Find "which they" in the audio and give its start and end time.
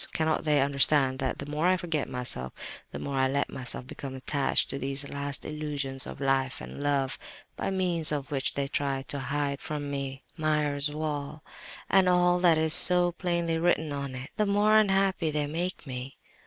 8.31-8.67